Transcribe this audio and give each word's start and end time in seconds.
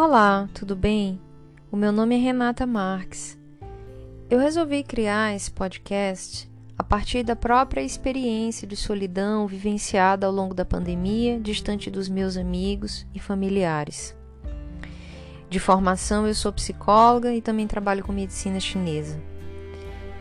Olá, 0.00 0.48
tudo 0.54 0.76
bem? 0.76 1.20
O 1.72 1.76
meu 1.76 1.90
nome 1.90 2.14
é 2.14 2.18
Renata 2.18 2.64
Marques. 2.64 3.36
Eu 4.30 4.38
resolvi 4.38 4.84
criar 4.84 5.34
esse 5.34 5.50
podcast 5.50 6.48
a 6.78 6.84
partir 6.84 7.24
da 7.24 7.34
própria 7.34 7.80
experiência 7.80 8.64
de 8.64 8.76
solidão 8.76 9.48
vivenciada 9.48 10.24
ao 10.24 10.32
longo 10.32 10.54
da 10.54 10.64
pandemia, 10.64 11.40
distante 11.40 11.90
dos 11.90 12.08
meus 12.08 12.36
amigos 12.36 13.08
e 13.12 13.18
familiares. 13.18 14.16
De 15.50 15.58
formação, 15.58 16.28
eu 16.28 16.34
sou 16.34 16.52
psicóloga 16.52 17.34
e 17.34 17.42
também 17.42 17.66
trabalho 17.66 18.04
com 18.04 18.12
medicina 18.12 18.60
chinesa. 18.60 19.20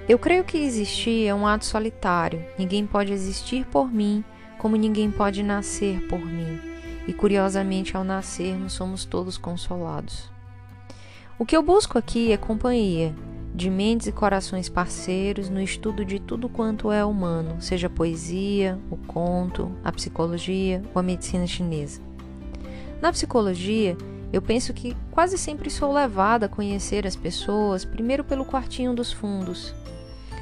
Eu 0.10 0.18
creio 0.18 0.44
que 0.44 0.58
existir 0.58 1.28
é 1.28 1.36
um 1.36 1.46
ato 1.46 1.66
solitário. 1.66 2.44
Ninguém 2.58 2.88
pode 2.88 3.14
existir 3.14 3.64
por 3.68 3.94
mim, 3.94 4.26
como 4.58 4.76
ninguém 4.76 5.12
pode 5.12 5.44
nascer 5.44 6.08
por 6.08 6.26
mim. 6.26 6.77
E 7.08 7.14
curiosamente, 7.14 7.96
ao 7.96 8.04
nascermos, 8.04 8.74
somos 8.74 9.06
todos 9.06 9.38
consolados. 9.38 10.30
O 11.40 11.46
que 11.46 11.56
eu 11.56 11.64
busco 11.64 11.98
aqui 11.98 12.32
é 12.32 12.38
companhia, 12.38 13.16
de 13.56 13.70
mentes 13.70 14.06
e 14.06 14.12
corações 14.12 14.70
parceiros 14.70 15.50
no 15.50 15.62
estudo 15.62 16.06
de 16.06 16.20
tudo 16.20 16.48
quanto 16.48 16.92
é 16.92 17.04
humano, 17.04 17.60
seja 17.60 17.88
a 17.88 17.90
poesia, 17.90 18.78
o 18.92 18.98
conto, 18.98 19.72
a 19.84 19.92
psicologia 19.92 20.84
ou 20.94 21.00
a 21.00 21.04
medicina 21.04 21.48
chinesa. 21.48 22.02
Na 23.02 23.12
psicologia, 23.12 23.98
eu 24.32 24.42
penso 24.42 24.74
que 24.74 24.96
quase 25.12 25.38
sempre 25.38 25.70
sou 25.70 25.94
levada 25.94 26.48
a 26.48 26.50
conhecer 26.50 27.08
as 27.08 27.16
pessoas 27.16 27.86
primeiro 27.86 28.24
pelo 28.24 28.46
quartinho 28.46 28.94
dos 28.94 29.12
fundos, 29.12 29.74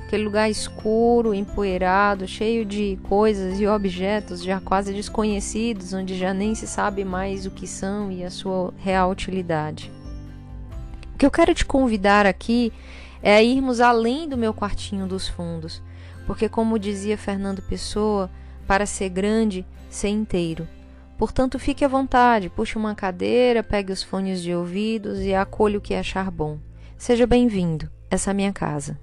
aquele 0.06 0.24
lugar 0.24 0.50
escuro, 0.50 1.34
empoeirado, 1.34 2.28
cheio 2.28 2.64
de 2.64 2.98
coisas 3.04 3.60
e 3.60 3.66
objetos 3.66 4.44
já 4.44 4.60
quase 4.60 4.94
desconhecidos, 4.94 5.94
onde 5.94 6.18
já 6.18 6.34
nem 6.34 6.54
se 6.54 6.68
sabe 6.68 7.04
mais 7.04 7.46
o 7.46 7.52
que 7.52 7.66
são 7.66 8.12
e 8.12 8.24
a 8.24 8.30
sua 8.30 8.72
real 8.78 9.10
utilidade. 9.10 9.92
O 11.14 11.18
que 11.18 11.26
eu 11.26 11.32
quero 11.32 11.56
te 11.56 11.66
convidar 11.66 12.26
aqui 12.26 12.72
é 13.22 13.36
a 13.36 13.44
irmos 13.44 13.82
além 13.82 14.30
do 14.30 14.38
meu 14.38 14.54
quartinho 14.54 15.08
dos 15.08 15.28
fundos, 15.28 15.82
porque, 16.28 16.48
como 16.48 16.78
dizia 16.78 17.18
Fernando 17.18 17.62
Pessoa, 17.64 18.30
para 18.68 18.86
ser 18.86 19.10
grande, 19.10 19.66
ser 19.90 20.10
inteiro. 20.10 20.68
Portanto, 21.18 21.58
fique 21.58 21.84
à 21.84 21.88
vontade, 21.88 22.50
puxe 22.50 22.78
uma 22.78 22.94
cadeira, 22.94 23.64
pegue 23.64 23.92
os 23.92 24.04
fones 24.04 24.42
de 24.42 24.54
ouvidos 24.54 25.20
e 25.22 25.34
acolha 25.34 25.78
o 25.80 25.82
que 25.82 25.96
achar 25.96 26.30
bom. 26.30 26.60
Seja 26.98 27.26
bem-vindo, 27.26 27.90
essa 28.10 28.30
é 28.30 28.32
a 28.32 28.36
minha 28.36 28.54
casa. 28.54 29.00